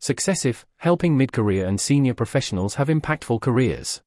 [0.00, 4.00] Successif, helping mid career and senior professionals have impactful careers.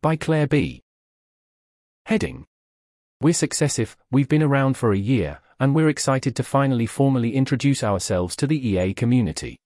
[0.00, 0.82] By Claire B.
[2.06, 2.46] Heading
[3.20, 7.84] We're Successif, we've been around for a year, and we're excited to finally formally introduce
[7.84, 9.58] ourselves to the EA community.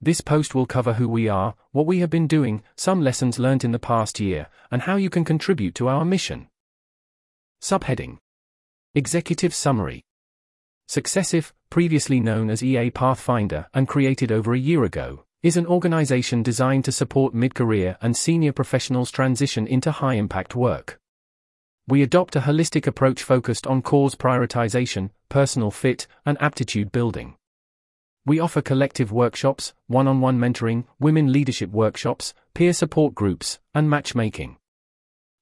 [0.00, 3.64] This post will cover who we are, what we have been doing, some lessons learned
[3.64, 6.48] in the past year, and how you can contribute to our mission.
[7.60, 8.18] Subheading
[8.94, 10.04] Executive Summary
[10.90, 16.42] Successif, previously known as EA Pathfinder and created over a year ago, is an organization
[16.42, 20.98] designed to support mid career and senior professionals transition into high impact work.
[21.86, 27.36] We adopt a holistic approach focused on cause prioritization, personal fit, and aptitude building.
[28.26, 33.88] We offer collective workshops, one on one mentoring, women leadership workshops, peer support groups, and
[33.88, 34.56] matchmaking.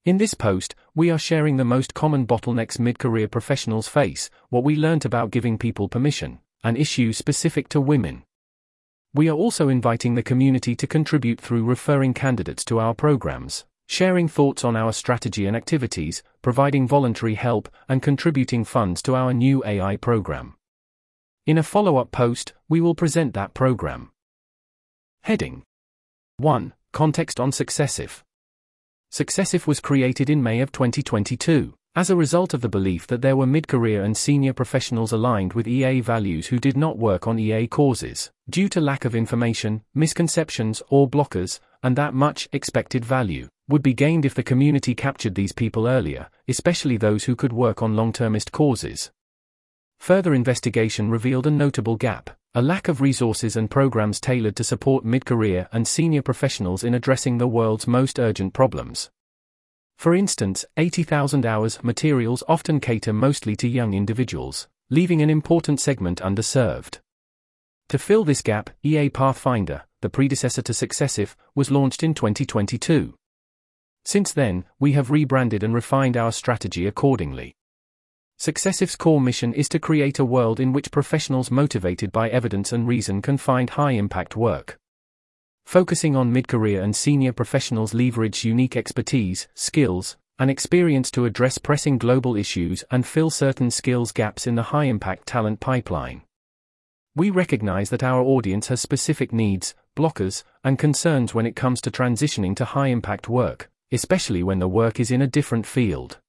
[0.08, 4.64] In this post, we are sharing the most common bottlenecks mid career professionals face, what
[4.64, 8.22] we learnt about giving people permission, an issue specific to women.
[9.12, 14.28] We are also inviting the community to contribute through referring candidates to our programs, sharing
[14.28, 19.62] thoughts on our strategy and activities, providing voluntary help, and contributing funds to our new
[19.66, 20.55] AI program.
[21.44, 24.11] In a follow up post, we will present that program.
[25.24, 25.64] Heading
[26.38, 26.72] 1.
[26.94, 28.22] Context on Successif.
[29.11, 33.37] Successif was created in May of 2022, as a result of the belief that there
[33.37, 37.39] were mid career and senior professionals aligned with EA values who did not work on
[37.39, 43.48] EA causes, due to lack of information, misconceptions, or blockers, and that much expected value
[43.67, 47.83] would be gained if the community captured these people earlier, especially those who could work
[47.83, 49.11] on long termist causes.
[49.98, 55.04] Further investigation revealed a notable gap a lack of resources and programs tailored to support
[55.04, 59.10] mid career and senior professionals in addressing the world's most urgent problems.
[59.98, 66.20] For instance, 80,000 hours materials often cater mostly to young individuals, leaving an important segment
[66.20, 67.00] underserved.
[67.88, 73.14] To fill this gap, EA Pathfinder, the predecessor to Successif, was launched in 2022.
[74.05, 77.55] Since then, we have rebranded and refined our strategy accordingly.
[78.40, 82.86] Successif's core mission is to create a world in which professionals motivated by evidence and
[82.86, 84.78] reason can find high impact work.
[85.66, 91.58] Focusing on mid career and senior professionals leverage unique expertise, skills, and experience to address
[91.58, 96.22] pressing global issues and fill certain skills gaps in the high impact talent pipeline.
[97.16, 101.90] We recognize that our audience has specific needs, blockers, and concerns when it comes to
[101.90, 106.20] transitioning to high impact work, especially when the work is in a different field.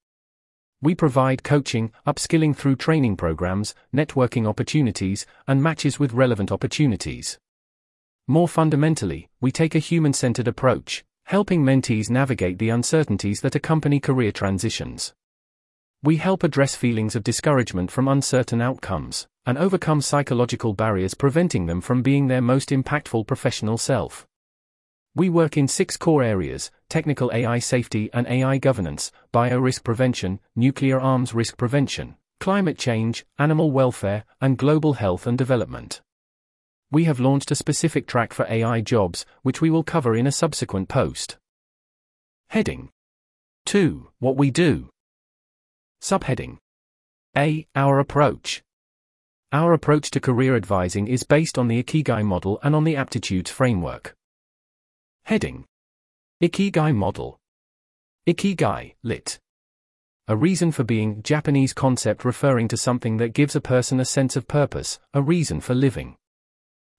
[0.81, 7.37] We provide coaching, upskilling through training programs, networking opportunities, and matches with relevant opportunities.
[8.27, 13.99] More fundamentally, we take a human centered approach, helping mentees navigate the uncertainties that accompany
[13.99, 15.13] career transitions.
[16.01, 21.81] We help address feelings of discouragement from uncertain outcomes, and overcome psychological barriers preventing them
[21.81, 24.28] from being their most impactful professional self.
[25.15, 30.39] We work in six core areas technical AI safety and AI governance, bio risk prevention,
[30.55, 36.01] nuclear arms risk prevention, climate change, animal welfare, and global health and development.
[36.91, 40.31] We have launched a specific track for AI jobs, which we will cover in a
[40.31, 41.37] subsequent post.
[42.49, 42.89] Heading
[43.65, 44.09] 2.
[44.19, 44.89] What we do.
[46.01, 46.57] Subheading
[47.37, 47.67] A.
[47.75, 48.63] Our approach.
[49.51, 53.51] Our approach to career advising is based on the Ikigai model and on the aptitudes
[53.51, 54.15] framework.
[55.29, 55.65] Heading
[56.41, 57.37] Ikigai Model
[58.27, 59.37] Ikigai, lit.
[60.27, 64.35] A reason for being, Japanese concept referring to something that gives a person a sense
[64.35, 66.15] of purpose, a reason for living.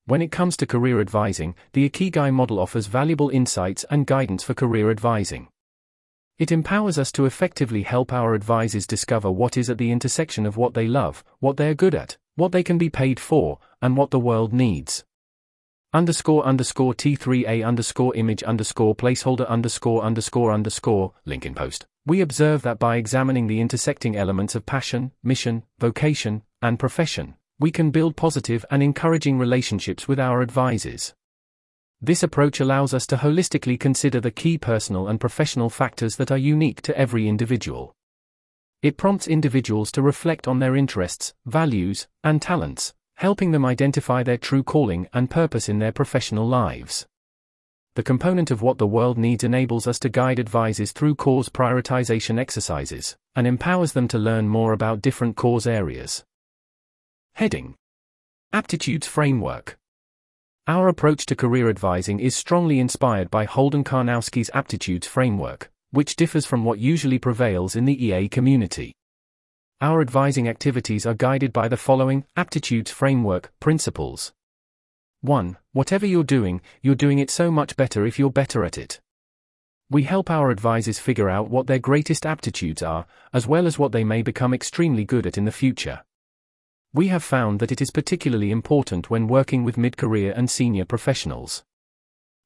[0.07, 4.55] When it comes to career advising, the Ikigai model offers valuable insights and guidance for
[4.55, 5.49] career advising.
[6.39, 10.57] It empowers us to effectively help our advisors discover what is at the intersection of
[10.57, 13.97] what they love, what they are good at, what they can be paid for, and
[13.97, 15.03] what the world needs
[15.93, 21.87] underscore underscore T3A underscore image underscore placeholder underscore underscore underscore, in post.
[22.07, 27.71] We observe that by examining the intersecting elements of passion, mission, vocation, and profession, we
[27.73, 31.13] can build positive and encouraging relationships with our advisors.
[32.01, 36.39] This approach allows us to holistically consider the key personal and professional factors that are
[36.39, 37.95] unique to every individual.
[38.81, 44.39] It prompts individuals to reflect on their interests, values, and talents, helping them identify their
[44.39, 47.07] true calling and purpose in their professional lives.
[47.95, 52.39] The component of what the world needs enables us to guide advisors through cause prioritization
[52.39, 56.25] exercises and empowers them to learn more about different cause areas.
[57.35, 57.75] Heading
[58.55, 59.77] Aptitudes Framework
[60.67, 66.47] Our approach to career advising is strongly inspired by Holden Karnofsky's Aptitudes Framework, which differs
[66.47, 68.95] from what usually prevails in the EA community.
[69.83, 74.35] Our advising activities are guided by the following aptitudes framework principles.
[75.23, 75.57] 1.
[75.73, 79.01] Whatever you're doing, you're doing it so much better if you're better at it.
[79.89, 83.93] We help our advisors figure out what their greatest aptitudes are, as well as what
[83.93, 86.05] they may become extremely good at in the future.
[86.93, 90.85] We have found that it is particularly important when working with mid career and senior
[90.85, 91.65] professionals.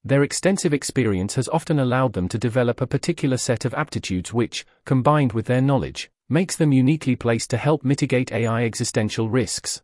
[0.05, 4.65] Their extensive experience has often allowed them to develop a particular set of aptitudes which,
[4.85, 9.83] combined with their knowledge, makes them uniquely placed to help mitigate AI existential risks.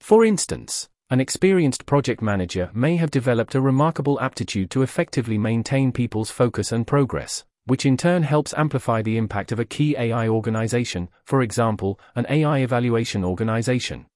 [0.00, 5.90] For instance, an experienced project manager may have developed a remarkable aptitude to effectively maintain
[5.90, 10.28] people's focus and progress, which in turn helps amplify the impact of a key AI
[10.28, 14.06] organization, for example, an AI evaluation organization.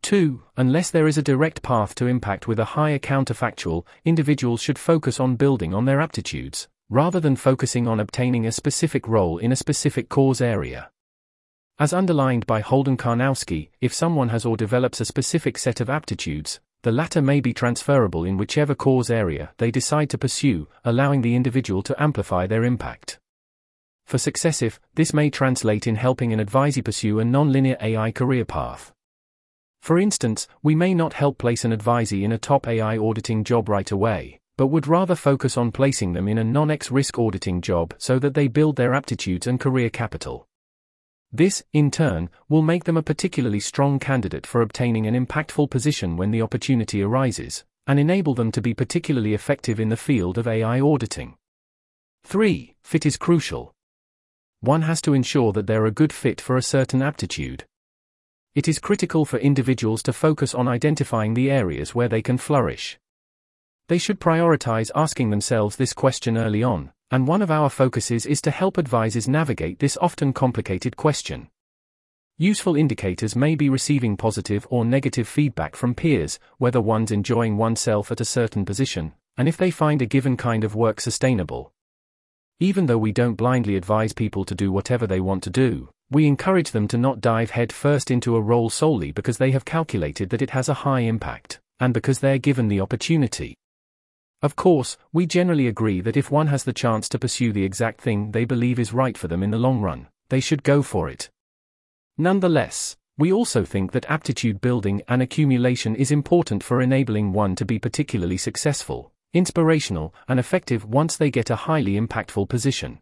[0.00, 0.42] 2.
[0.56, 5.20] Unless there is a direct path to impact with a higher counterfactual, individuals should focus
[5.20, 9.56] on building on their aptitudes, rather than focusing on obtaining a specific role in a
[9.56, 10.90] specific cause area.
[11.78, 16.60] As underlined by Holden Karnofsky, if someone has or develops a specific set of aptitudes,
[16.82, 21.34] the latter may be transferable in whichever cause area they decide to pursue, allowing the
[21.34, 23.18] individual to amplify their impact.
[24.04, 28.92] For Successif, this may translate in helping an advisee pursue a non-linear AI career path.
[29.80, 33.70] For instance, we may not help place an advisee in a top AI auditing job
[33.70, 37.94] right away, but would rather focus on placing them in a non-X risk auditing job
[37.98, 40.46] so that they build their aptitudes and career capital.
[41.32, 46.16] This, in turn, will make them a particularly strong candidate for obtaining an impactful position
[46.18, 50.46] when the opportunity arises, and enable them to be particularly effective in the field of
[50.46, 51.36] AI auditing.
[52.24, 52.76] 3.
[52.82, 53.74] Fit is crucial.
[54.60, 57.64] One has to ensure that they're a good fit for a certain aptitude.
[58.54, 62.98] It is critical for individuals to focus on identifying the areas where they can flourish.
[63.92, 68.40] They should prioritize asking themselves this question early on and one of our focuses is
[68.40, 71.48] to help advisors navigate this often complicated question.
[72.38, 78.10] Useful indicators may be receiving positive or negative feedback from peers, whether one's enjoying oneself
[78.10, 81.74] at a certain position, and if they find a given kind of work sustainable.
[82.60, 86.26] Even though we don't blindly advise people to do whatever they want to do, we
[86.26, 90.40] encourage them to not dive headfirst into a role solely because they have calculated that
[90.40, 93.54] it has a high impact, and because they're given the opportunity.
[94.42, 98.00] Of course, we generally agree that if one has the chance to pursue the exact
[98.00, 101.08] thing they believe is right for them in the long run, they should go for
[101.08, 101.30] it.
[102.18, 107.64] Nonetheless, we also think that aptitude building and accumulation is important for enabling one to
[107.64, 112.98] be particularly successful, inspirational, and effective once they get a highly impactful position.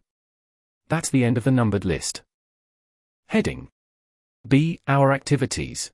[0.89, 2.21] That's the end of the numbered list.
[3.27, 3.69] Heading
[4.47, 4.79] B.
[4.87, 5.91] Our activities.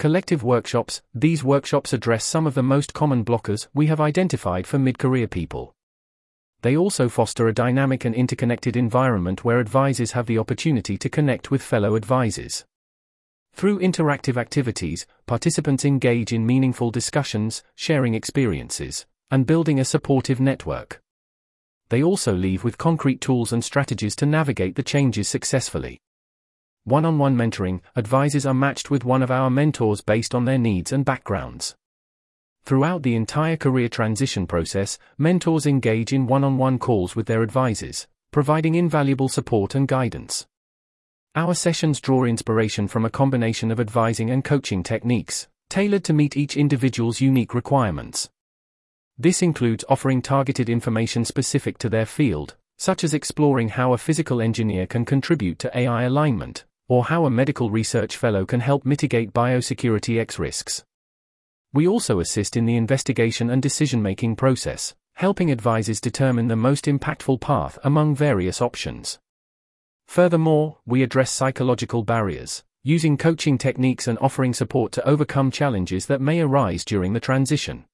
[0.00, 4.78] Collective workshops These workshops address some of the most common blockers we have identified for
[4.78, 5.74] mid career people.
[6.62, 11.50] They also foster a dynamic and interconnected environment where advisors have the opportunity to connect
[11.50, 12.64] with fellow advisors.
[13.52, 21.02] Through interactive activities, participants engage in meaningful discussions, sharing experiences, and building a supportive network.
[21.90, 26.00] They also leave with concrete tools and strategies to navigate the changes successfully.
[26.84, 30.58] One on one mentoring, advisors are matched with one of our mentors based on their
[30.58, 31.76] needs and backgrounds.
[32.64, 37.42] Throughout the entire career transition process, mentors engage in one on one calls with their
[37.42, 40.46] advisors, providing invaluable support and guidance.
[41.34, 46.36] Our sessions draw inspiration from a combination of advising and coaching techniques, tailored to meet
[46.36, 48.30] each individual's unique requirements.
[49.18, 54.40] This includes offering targeted information specific to their field, such as exploring how a physical
[54.40, 59.32] engineer can contribute to AI alignment, or how a medical research fellow can help mitigate
[59.32, 60.82] biosecurity X risks.
[61.72, 66.86] We also assist in the investigation and decision making process, helping advisors determine the most
[66.86, 69.20] impactful path among various options.
[70.08, 76.20] Furthermore, we address psychological barriers, using coaching techniques and offering support to overcome challenges that
[76.20, 77.84] may arise during the transition.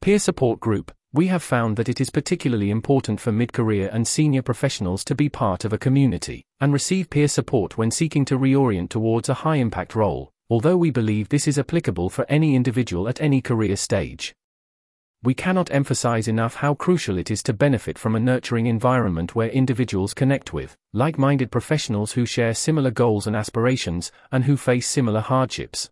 [0.00, 4.06] Peer Support Group We have found that it is particularly important for mid career and
[4.06, 8.38] senior professionals to be part of a community and receive peer support when seeking to
[8.38, 13.08] reorient towards a high impact role, although we believe this is applicable for any individual
[13.08, 14.34] at any career stage.
[15.22, 19.48] We cannot emphasize enough how crucial it is to benefit from a nurturing environment where
[19.48, 24.86] individuals connect with like minded professionals who share similar goals and aspirations and who face
[24.86, 25.88] similar hardships.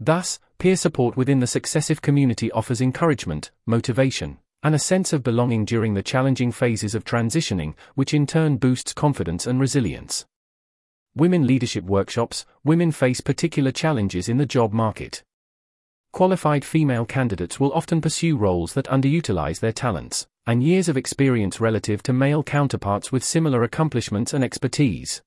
[0.00, 5.64] Thus, peer support within the Successif community offers encouragement, motivation, and a sense of belonging
[5.64, 10.26] during the challenging phases of transitioning, which in turn boosts confidence and resilience.
[11.14, 15.24] Women Leadership Workshops Women face particular challenges in the job market.
[16.12, 21.60] Qualified female candidates will often pursue roles that underutilize their talents and years of experience
[21.60, 25.22] relative to male counterparts with similar accomplishments and expertise.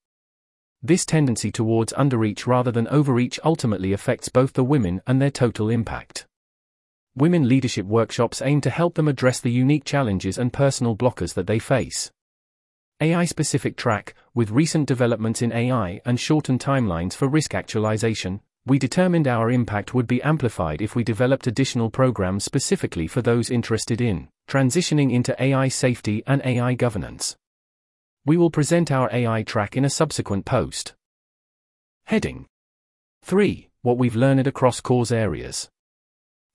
[0.84, 5.70] This tendency towards underreach rather than overreach ultimately affects both the women and their total
[5.70, 6.26] impact.
[7.16, 11.46] women leadership workshops aim to help them address the unique challenges and personal blockers that
[11.46, 12.10] they face.
[13.02, 18.80] AI specific track, with recent developments in AI and shortened timelines for risk actualization, we
[18.80, 24.00] determined our impact would be amplified if we developed additional programs specifically for those interested
[24.00, 27.36] in transitioning into AI safety and AI governance.
[28.24, 30.94] We will present our AI track in a subsequent post.
[32.06, 32.46] Heading
[33.24, 33.70] 3.
[33.82, 35.70] What we've learned across cause areas.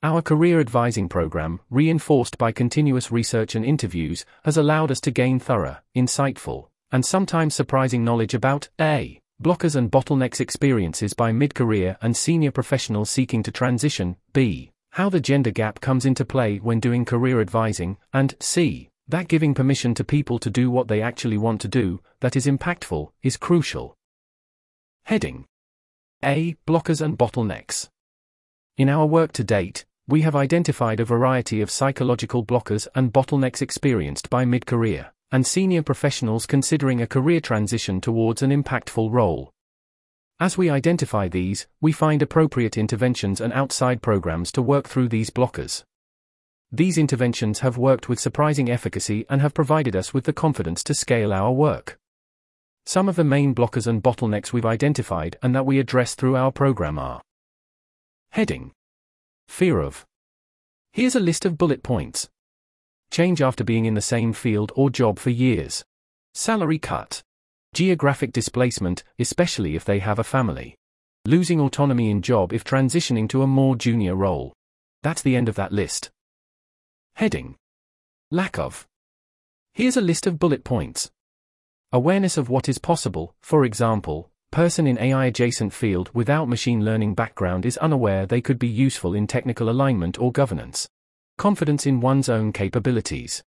[0.01, 5.41] Our career advising program, reinforced by continuous research and interviews, has allowed us to gain
[5.41, 12.17] thorough, insightful, and sometimes surprising knowledge about A blockers and bottlenecks experiences by mid-career and
[12.17, 14.71] senior professionals seeking to transition, b.
[14.93, 18.89] How the gender gap comes into play when doing career advising, and c.
[19.09, 22.47] That giving permission to people to do what they actually want to do, that is
[22.47, 23.97] impactful, is crucial.
[25.05, 25.47] Heading
[26.25, 26.57] A.
[26.67, 27.89] Blockers and bottlenecks.
[28.77, 33.63] In our work to date, we have identified a variety of psychological blockers and bottlenecks
[33.63, 39.53] experienced by mid-career and senior professionals considering a career transition towards an impactful role.
[40.41, 45.31] As we identify these, we find appropriate interventions and outside programs to work through these
[45.31, 45.85] blockers.
[46.73, 50.95] These interventions have worked with surprising efficacy and have provided us with the confidence to
[50.95, 51.99] scale our work.
[52.85, 56.53] Some of the main blockers and bottlenecks we've identified and that we address through our
[56.53, 57.23] program are
[58.31, 58.73] Heading
[59.49, 60.05] Fear of.
[60.93, 62.29] Here's a list of bullet points
[63.11, 65.85] change after being in the same field or job for years.
[66.35, 67.23] Salary cut.
[67.75, 70.77] Geographic displacement, especially if they have a family.
[71.25, 74.53] Losing autonomy in job if transitioning to a more junior role.
[75.03, 76.11] That's the end of that list.
[77.17, 77.57] Heading.
[78.31, 78.87] Lack of.
[79.73, 81.11] Here's a list of bullet points.
[81.91, 87.15] Awareness of what is possible, for example, person in AI adjacent field without machine learning
[87.15, 90.87] background is unaware they could be useful in technical alignment or governance.
[91.39, 93.43] Confidence in one's own capabilities.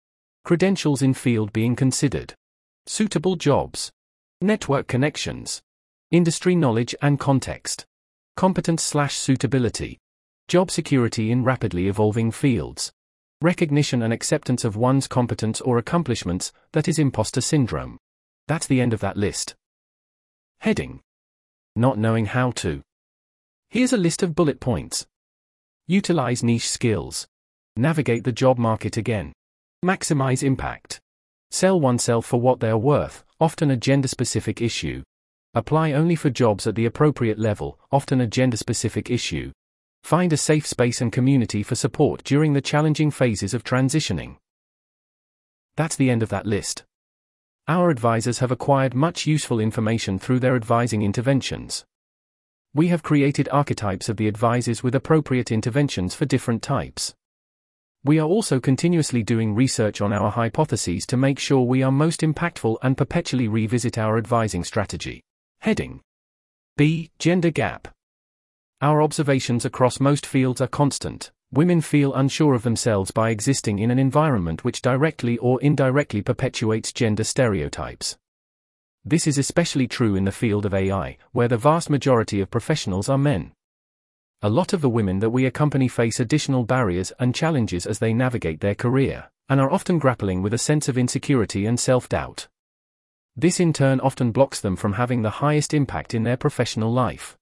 [0.46, 2.36] Credentials in field being considered.
[2.86, 3.92] Suitable jobs.
[4.40, 5.62] Network connections.
[6.10, 7.86] Industry knowledge and context.
[8.38, 10.00] Competence slash suitability.
[10.48, 12.94] Job security in rapidly evolving fields.
[13.42, 18.00] Recognition and acceptance of one's competence or accomplishments, that is imposter syndrome.
[18.48, 19.54] That's the end of that list.
[20.62, 21.02] Heading.
[21.76, 22.82] Not knowing how to.
[23.70, 25.06] Here's a list of bullet points.
[25.86, 27.28] Utilize niche skills.
[27.76, 29.34] Navigate the job market again.
[29.86, 31.00] Maximize impact.
[31.52, 35.04] Sell oneself for what they are worth, often a gender specific issue.
[35.54, 39.52] Apply only for jobs at the appropriate level, often a gender specific issue.
[40.08, 44.38] Find a safe space and community for support during the challenging phases of transitioning.
[45.76, 46.86] That's the end of that list.
[47.68, 51.84] Our advisors have acquired much useful information through their advising interventions.
[52.74, 57.14] We have created archetypes of the advisors with appropriate interventions for different types.
[58.06, 62.22] We are also continuously doing research on our hypotheses to make sure we are most
[62.22, 65.22] impactful and perpetually revisit our advising strategy.
[65.60, 66.00] Heading
[66.78, 67.12] B.
[67.20, 67.90] Gender Gap.
[68.80, 71.32] Our observations across most fields are constant.
[71.52, 76.94] Women feel unsure of themselves by existing in an environment which directly or indirectly perpetuates
[76.94, 78.20] gender stereotypes.
[79.04, 83.10] This is especially true in the field of AI, where the vast majority of professionals
[83.10, 83.52] are men.
[84.44, 88.14] A lot of the women that we accompany face additional barriers and challenges as they
[88.14, 92.48] navigate their career, and are often grappling with a sense of insecurity and self doubt.
[93.36, 97.40] This in turn often blocks them from having the highest impact in their professional life.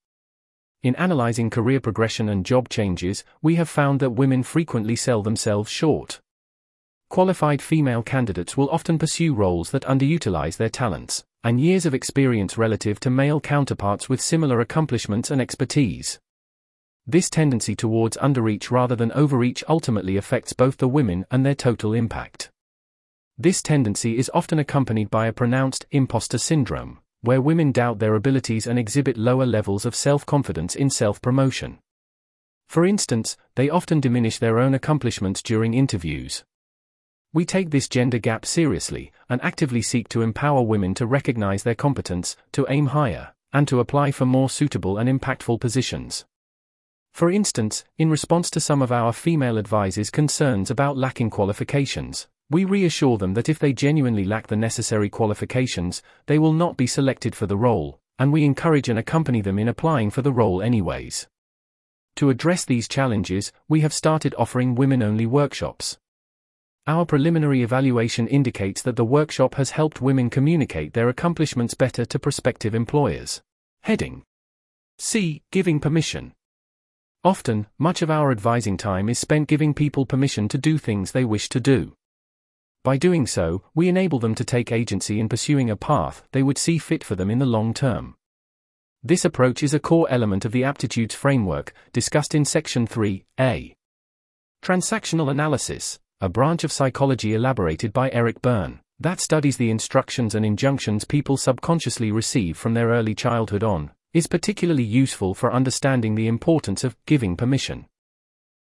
[0.85, 5.71] In analyzing career progression and job changes, we have found that women frequently sell themselves
[5.71, 6.19] short.
[7.09, 12.55] Qualified female candidates will often pursue roles that underutilize their talents and years of experience
[12.55, 16.19] relative to male counterparts with similar accomplishments and expertise.
[17.07, 21.95] This tendency towards underreach rather than overreach ultimately affects both the women and their total
[21.95, 22.51] impact.
[23.39, 28.67] This tendency is often accompanied by a pronounced imposter syndrome, where women doubt their abilities
[28.67, 31.79] and exhibit lower levels of self confidence in self promotion.
[32.67, 36.43] For instance, they often diminish their own accomplishments during interviews.
[37.33, 41.75] We take this gender gap seriously and actively seek to empower women to recognize their
[41.75, 46.25] competence, to aim higher, and to apply for more suitable and impactful positions.
[47.11, 52.65] For instance, in response to some of our female advisors' concerns about lacking qualifications, we
[52.65, 57.35] reassure them that if they genuinely lack the necessary qualifications, they will not be selected
[57.35, 61.27] for the role, and we encourage and accompany them in applying for the role anyways.
[62.17, 65.97] To address these challenges, we have started offering women only workshops.
[66.87, 72.19] Our preliminary evaluation indicates that the workshop has helped women communicate their accomplishments better to
[72.19, 73.41] prospective employers.
[73.81, 74.23] Heading
[74.99, 75.41] C.
[75.51, 76.33] Giving permission.
[77.23, 81.25] Often, much of our advising time is spent giving people permission to do things they
[81.25, 81.95] wish to do.
[82.85, 86.59] By doing so, we enable them to take agency in pursuing a path they would
[86.59, 88.13] see fit for them in the long term.
[89.01, 93.73] This approach is a core element of the aptitudes framework, discussed in section 3a.
[94.63, 100.45] Transactional analysis, a branch of psychology elaborated by Eric Berne, that studies the instructions and
[100.45, 106.27] injunctions people subconsciously receive from their early childhood on, is particularly useful for understanding the
[106.27, 107.87] importance of giving permission.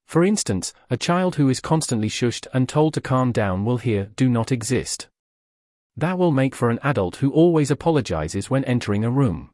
[0.06, 4.10] For instance, a child who is constantly shushed and told to calm down will hear,
[4.16, 5.08] do not exist.
[5.96, 9.50] That will make for an adult who always apologizes when entering a room.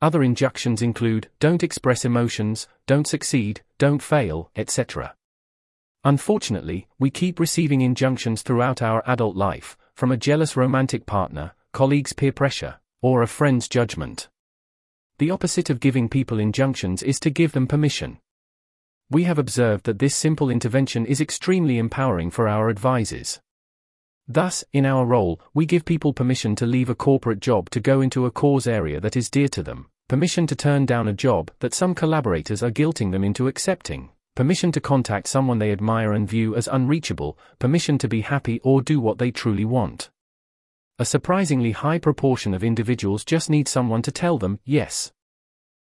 [0.00, 5.14] Other injunctions include, don't express emotions, don't succeed, don't fail, etc.
[6.04, 12.12] Unfortunately, we keep receiving injunctions throughout our adult life, from a jealous romantic partner, colleagues'
[12.12, 14.28] peer pressure, or a friend's judgment.
[15.18, 18.18] The opposite of giving people injunctions is to give them permission.
[19.08, 23.40] We have observed that this simple intervention is extremely empowering for our advisors.
[24.26, 28.00] Thus, in our role, we give people permission to leave a corporate job to go
[28.00, 31.52] into a cause area that is dear to them, permission to turn down a job
[31.60, 36.28] that some collaborators are guilting them into accepting, permission to contact someone they admire and
[36.28, 40.10] view as unreachable, permission to be happy or do what they truly want.
[40.98, 45.12] A surprisingly high proportion of individuals just need someone to tell them, yes.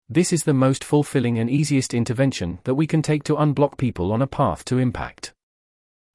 [0.09, 4.13] This is the most fulfilling and easiest intervention that we can take to unblock people
[4.13, 5.35] on a path to impact.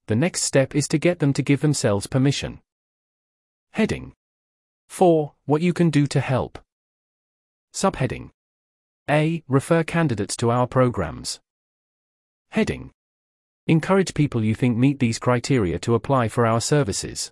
[0.07, 2.62] The next step is to get them to give themselves permission.
[3.71, 4.13] Heading
[4.88, 5.33] 4.
[5.45, 6.57] What you can do to help.
[7.74, 8.29] Subheading
[9.10, 9.43] A.
[9.50, 11.41] Refer candidates to our programs.
[12.51, 12.91] Heading
[13.67, 17.31] Encourage people you think meet these criteria to apply for our services.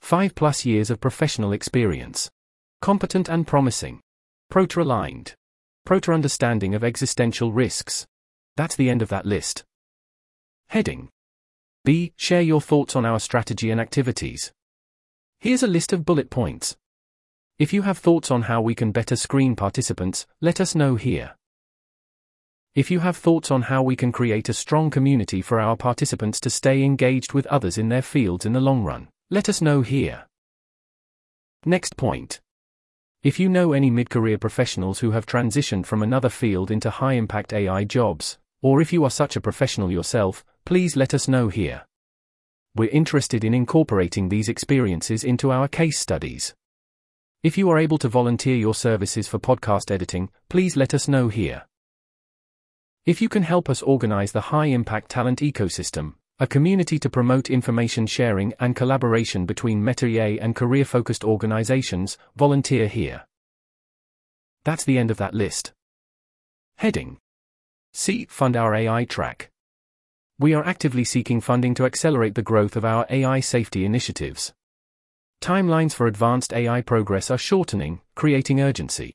[0.00, 2.28] 5 plus years of professional experience.
[2.80, 4.00] Competent and promising.
[4.52, 5.34] Protra aligned.
[5.88, 8.06] Protra understanding of existential risks.
[8.54, 9.64] That's the end of that list.
[10.68, 11.08] Heading
[11.86, 12.12] B.
[12.18, 14.52] Share your thoughts on our strategy and activities.
[15.40, 16.76] Here's a list of bullet points.
[17.58, 21.34] If you have thoughts on how we can better screen participants, let us know here.
[22.74, 26.38] If you have thoughts on how we can create a strong community for our participants
[26.40, 29.80] to stay engaged with others in their fields in the long run, let us know
[29.80, 30.26] here.
[31.64, 32.42] Next point.
[33.22, 37.12] If you know any mid career professionals who have transitioned from another field into high
[37.12, 41.46] impact AI jobs, or if you are such a professional yourself, please let us know
[41.46, 41.86] here.
[42.74, 46.54] We're interested in incorporating these experiences into our case studies.
[47.44, 51.28] If you are able to volunteer your services for podcast editing, please let us know
[51.28, 51.66] here.
[53.06, 57.50] If you can help us organize the high impact talent ecosystem, a community to promote
[57.50, 63.24] information sharing and collaboration between métier and career focused organizations, volunteer here.
[64.64, 65.72] That's the end of that list.
[66.78, 67.18] Heading
[67.92, 68.26] C.
[68.28, 69.50] Fund our AI track.
[70.36, 74.52] We are actively seeking funding to accelerate the growth of our AI safety initiatives.
[75.40, 79.14] Timelines for advanced AI progress are shortening, creating urgency.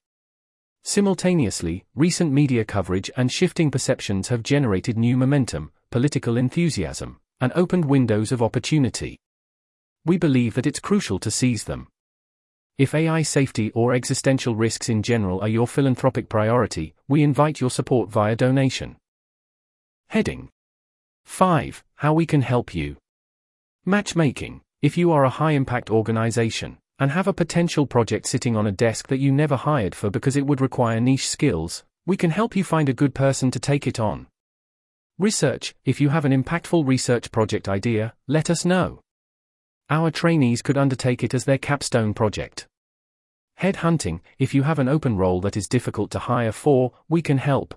[0.83, 7.85] Simultaneously, recent media coverage and shifting perceptions have generated new momentum, political enthusiasm, and opened
[7.85, 9.19] windows of opportunity.
[10.05, 11.87] We believe that it's crucial to seize them.
[12.77, 17.69] If AI safety or existential risks in general are your philanthropic priority, we invite your
[17.69, 18.95] support via donation.
[20.09, 20.49] Heading
[21.25, 21.83] 5.
[21.95, 22.97] How we can help you.
[23.85, 24.61] Matchmaking.
[24.81, 28.71] If you are a high impact organization and have a potential project sitting on a
[28.71, 32.55] desk that you never hired for because it would require niche skills, we can help
[32.55, 34.27] you find a good person to take it on.
[35.19, 39.01] Research If you have an impactful research project idea, let us know.
[39.89, 42.67] Our trainees could undertake it as their capstone project.
[43.61, 47.39] Headhunting If you have an open role that is difficult to hire for, we can
[47.39, 47.73] help.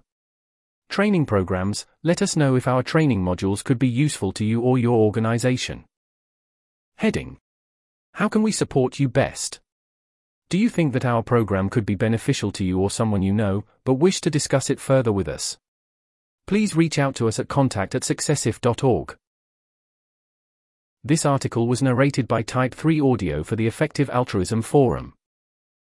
[0.89, 4.77] Training programs Let us know if our training modules could be useful to you or
[4.77, 5.85] your organization.
[6.97, 7.39] Heading
[8.15, 9.61] How can we support you best?
[10.49, 13.65] Do you think that our program could be beneficial to you or someone you know,
[13.85, 15.59] but wish to discuss it further with us?
[16.51, 19.17] please reach out to us at contact at.
[21.05, 25.15] This article was narrated by Type 3 Audio for the Effective Altruism Forum.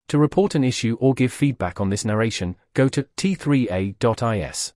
[0.08, 4.74] To report an issue or give feedback on this narration, go to t3a.is.